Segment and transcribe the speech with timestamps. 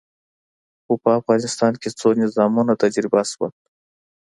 [0.83, 3.51] خو په افغانستان کې څو نظامونه تجربه شول.